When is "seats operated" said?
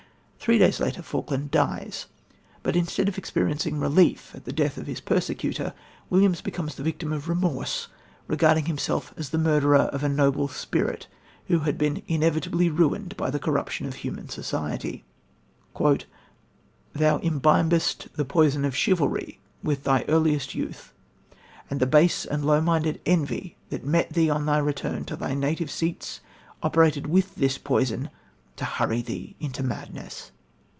25.69-27.05